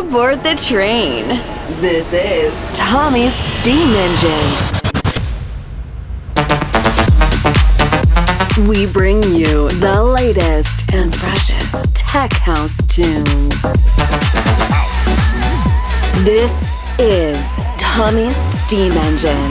[0.00, 1.26] aboard the train.
[1.80, 4.52] This is Tommy's Steam Engine.
[8.66, 13.60] We bring you the latest and freshest tech house tunes.
[16.24, 17.38] This is
[17.78, 19.50] Tommy's Steam Engine.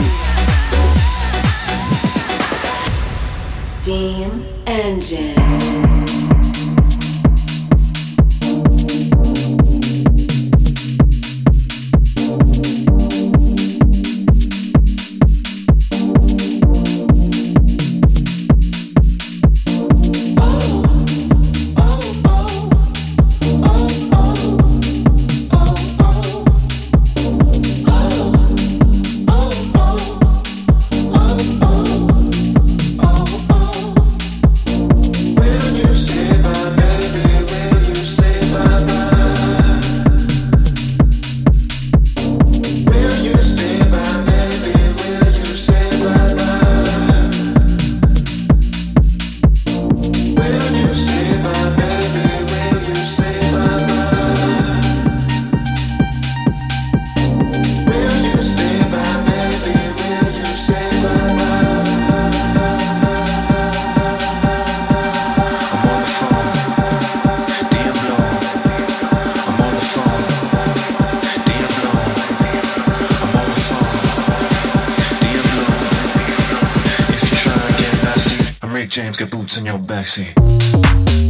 [3.46, 6.09] Steam Engine.
[78.72, 81.29] Rick James, get boots in your backseat.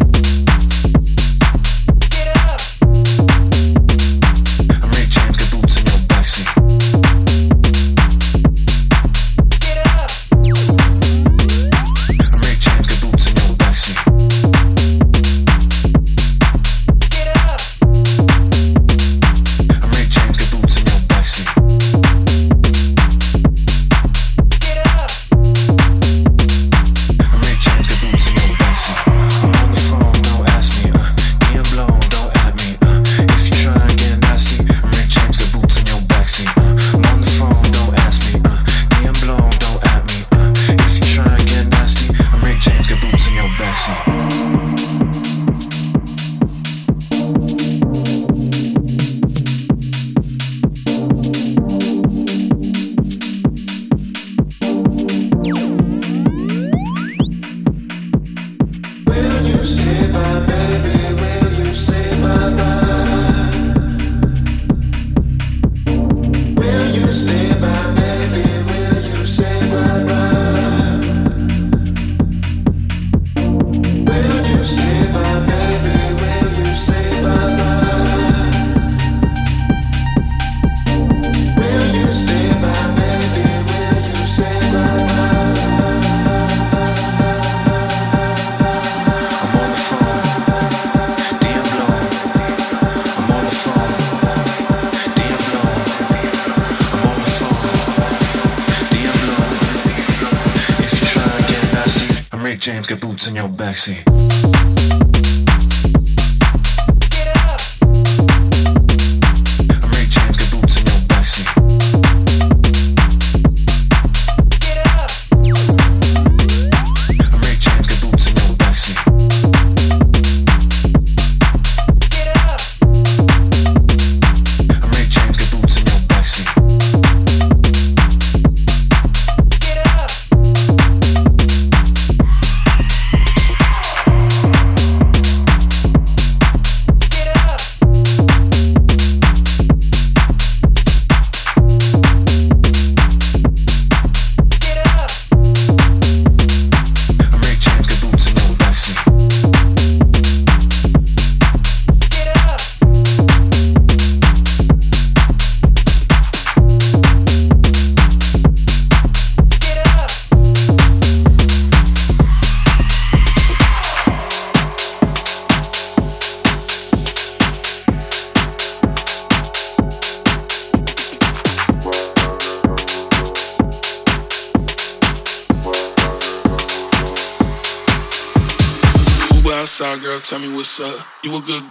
[103.34, 103.48] Tell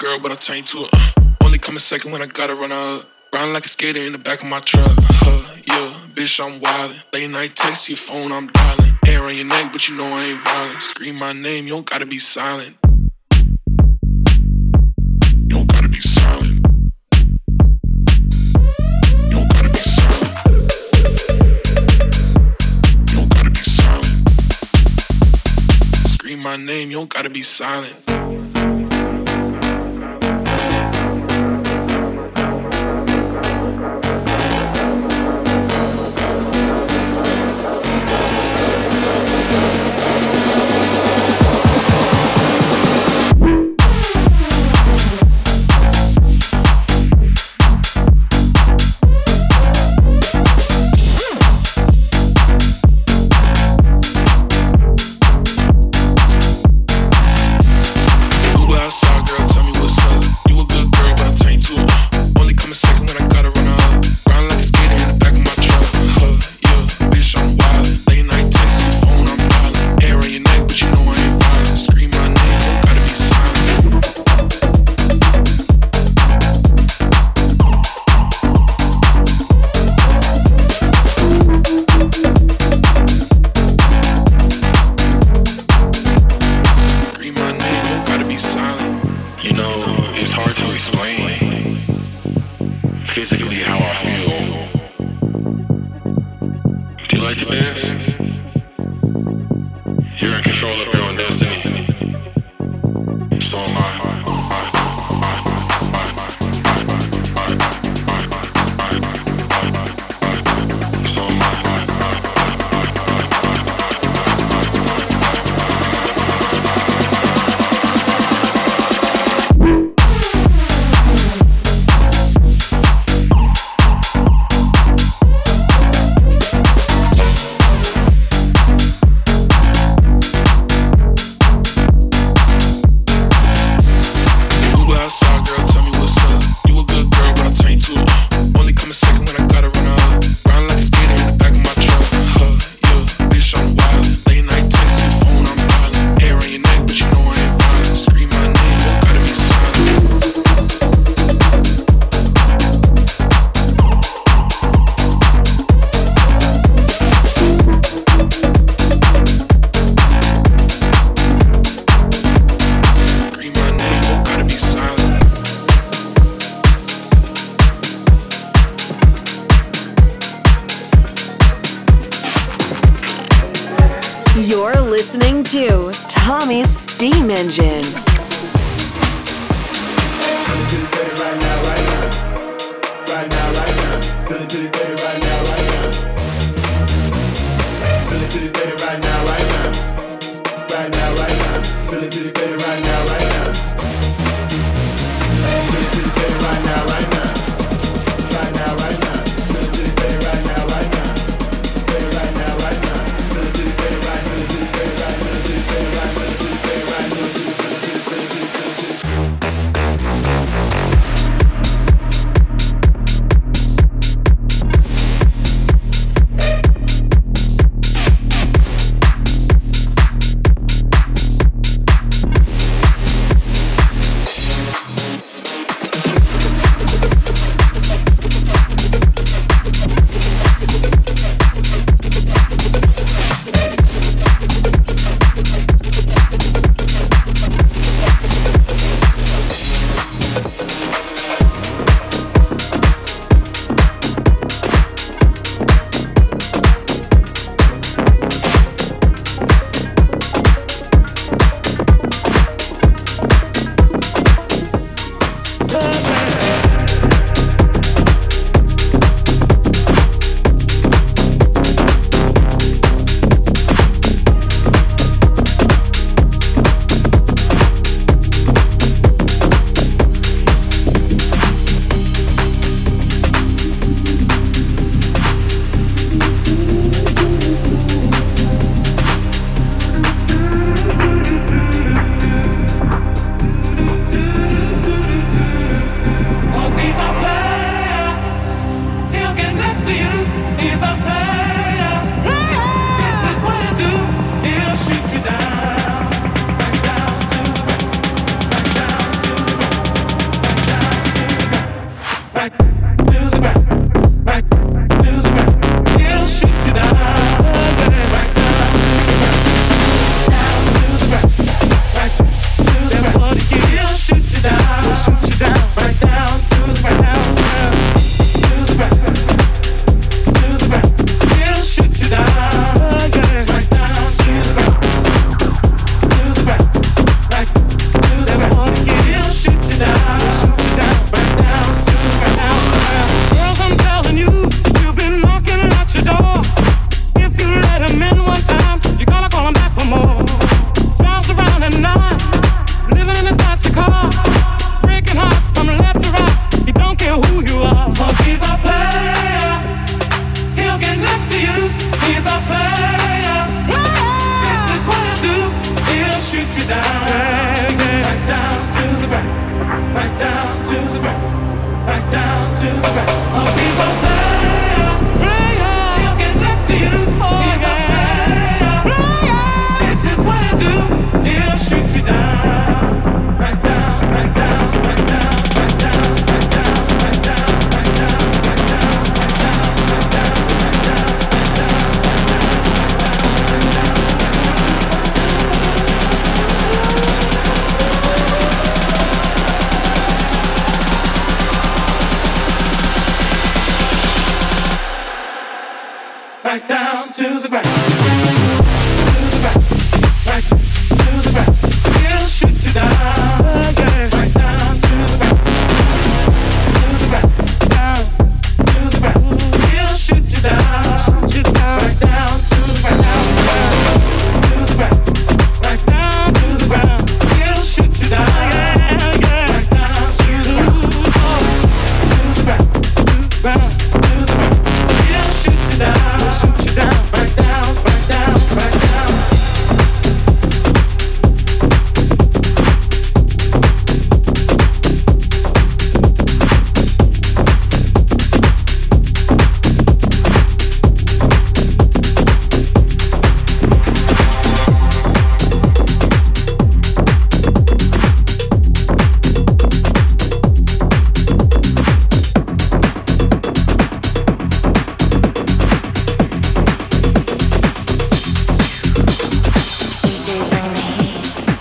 [0.10, 0.90] girl, but I turned to it.
[0.94, 1.46] Uh.
[1.46, 3.06] Only a second when I gotta run up.
[3.34, 4.90] Riding like a skater in the back of my truck.
[4.98, 7.14] Huh, yeah, bitch, I'm wildin'.
[7.14, 8.94] Late night text, your phone, I'm dialing.
[9.08, 10.82] Air on your neck, but you know I ain't violent.
[10.82, 12.78] Scream my name, you don't gotta be silent.
[26.42, 28.69] my name, you don't gotta be silent.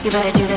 [0.08, 0.47] you better do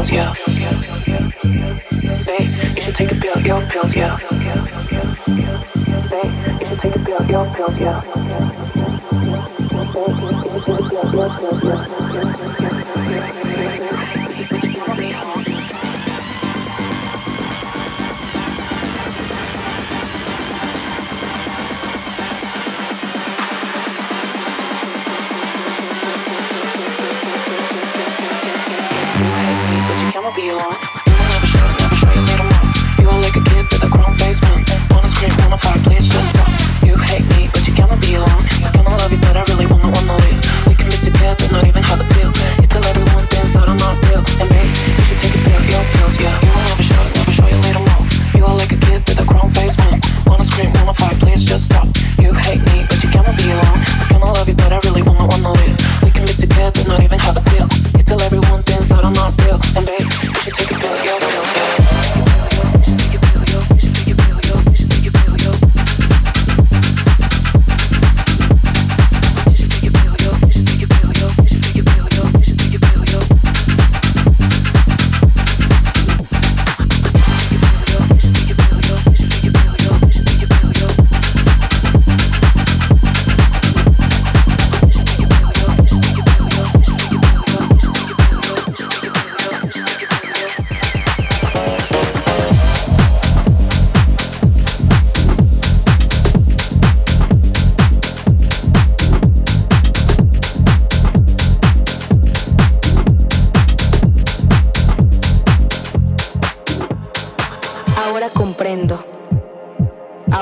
[0.00, 0.32] pills, yo.
[2.24, 4.16] Babe, you should take a pill, yo, pills, yo.
[6.08, 8.49] Babe, you should take a pill, yo, pills, yo.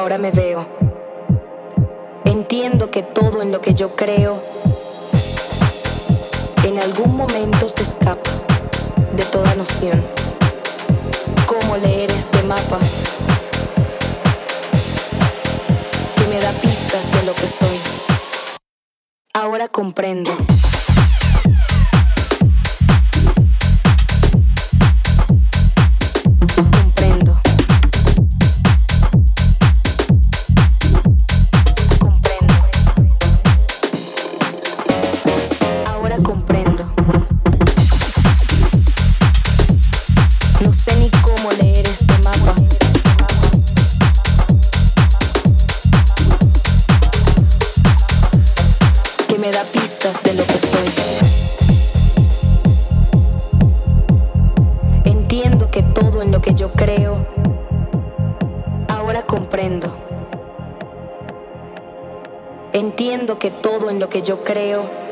[0.09, 0.67] ahora me veo.
[2.25, 4.41] Entiendo que todo en lo que yo creo
[6.65, 8.31] en algún momento se escapa
[9.15, 10.03] de toda noción.
[11.47, 12.79] ¿Cómo leer este mapa?
[16.17, 17.79] Que me da pistas de lo que soy.
[19.35, 20.31] Ahora comprendo.
[64.29, 65.08] yo creo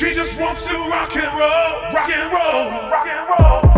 [0.00, 3.69] She just wants to rock and roll, rock and roll, rock and roll.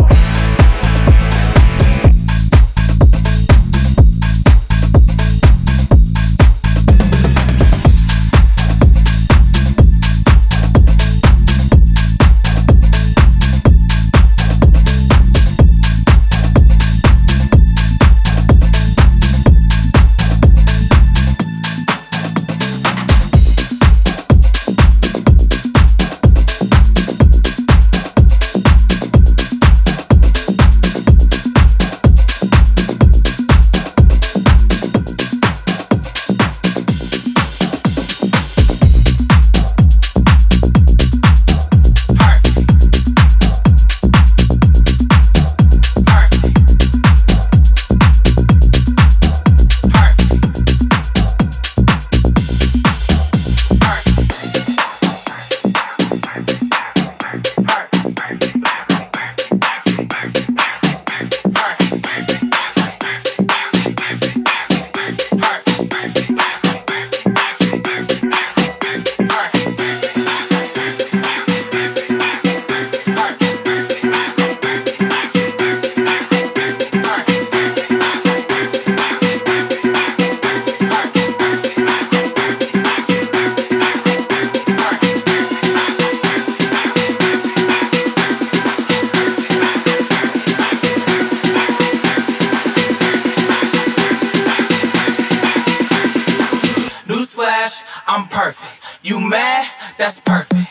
[99.43, 100.62] bad, that's perfect.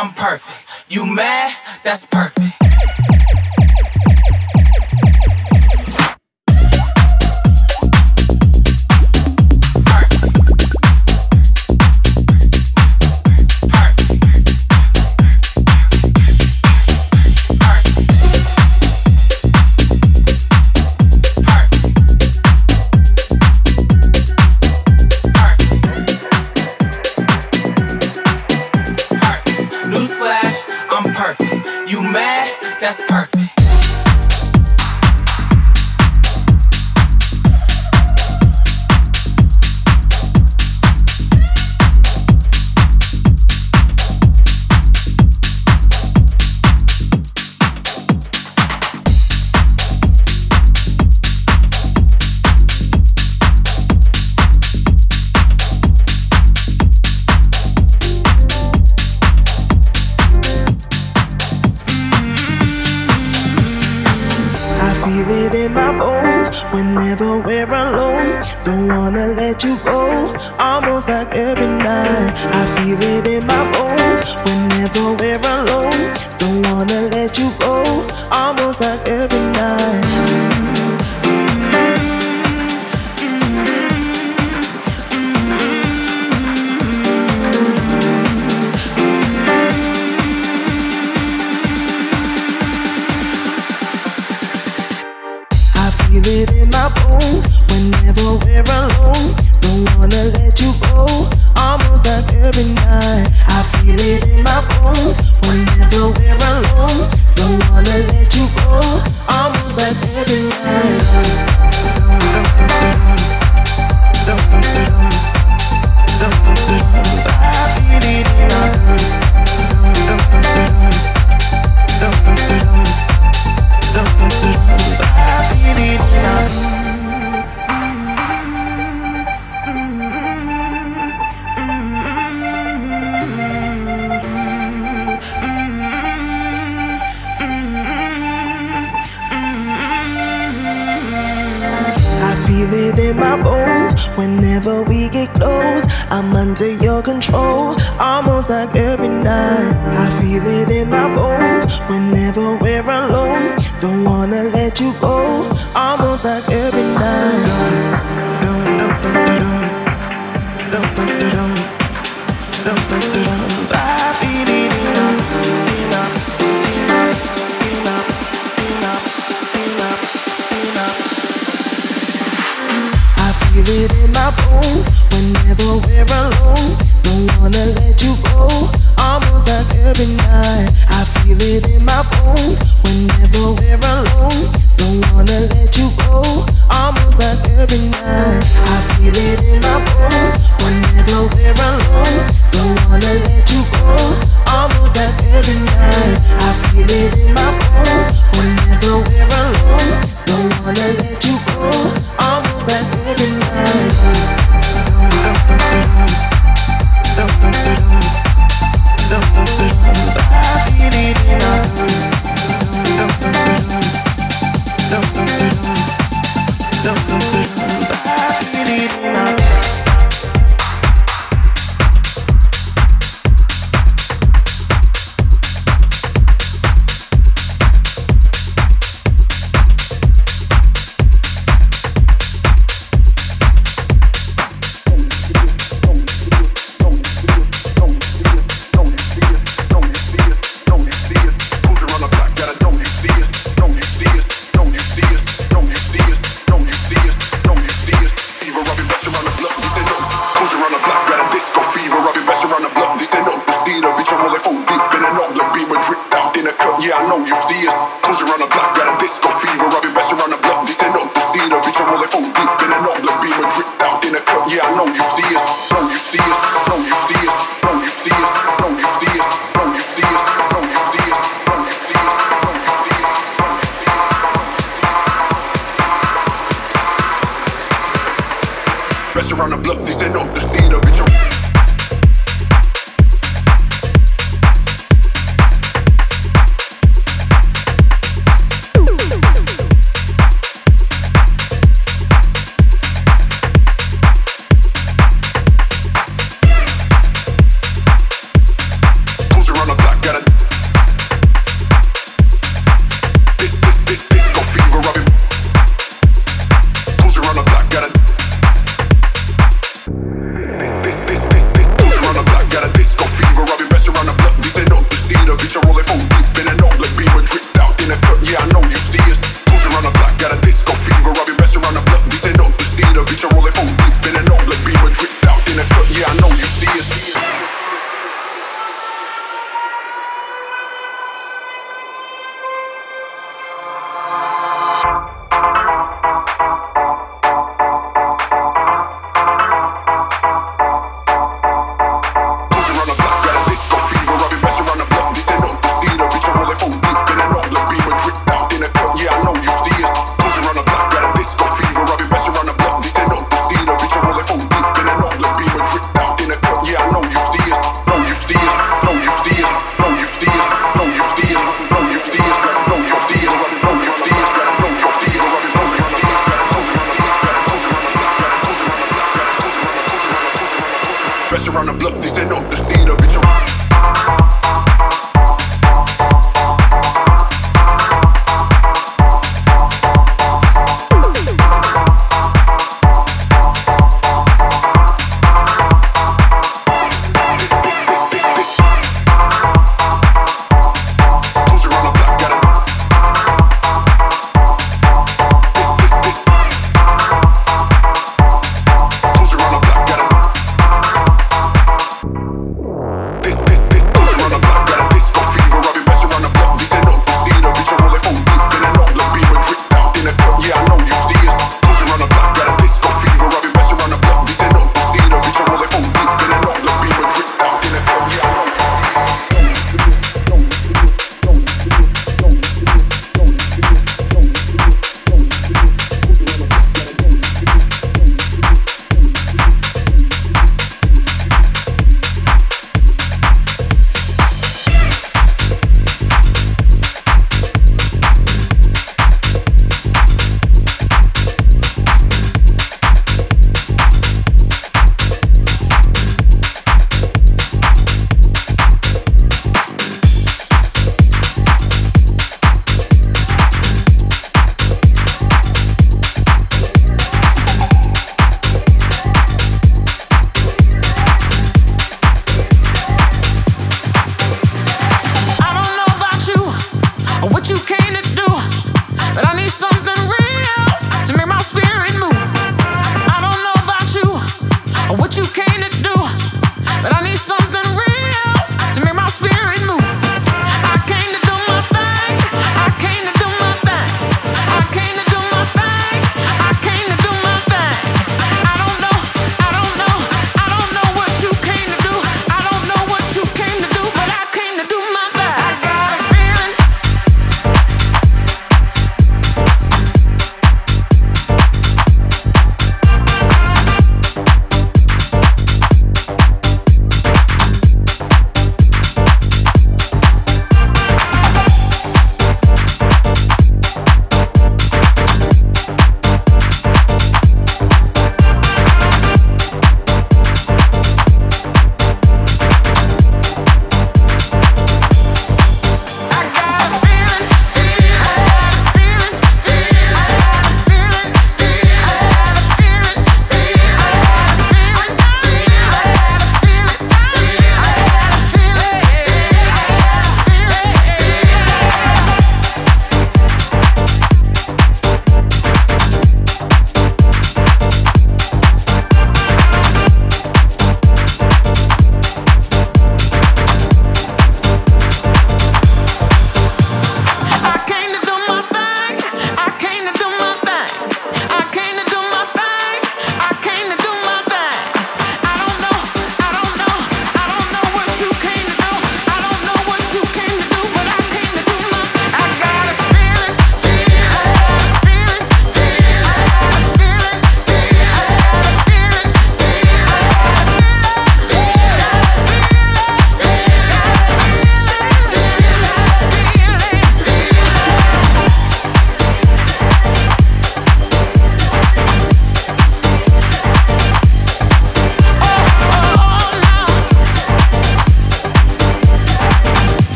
[0.00, 0.66] I'm perfect.
[0.88, 1.54] You mad?
[1.84, 2.49] That's perfect.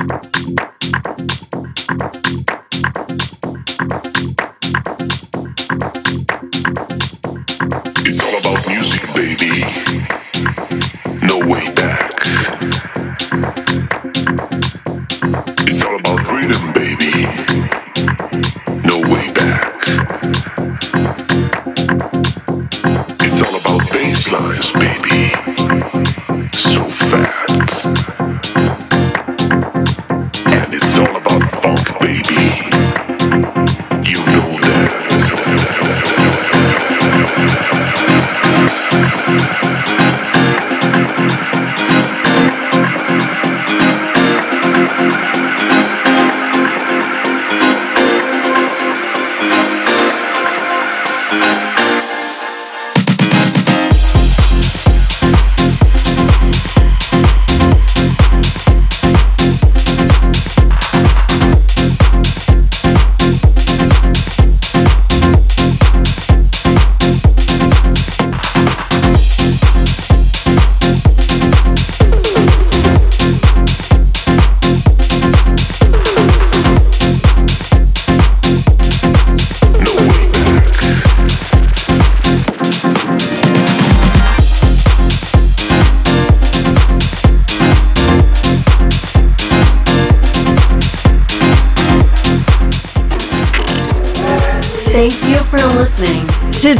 [0.00, 0.33] you.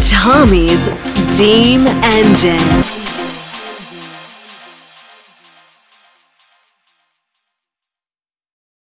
[0.00, 3.03] Tommy's Steam Engine.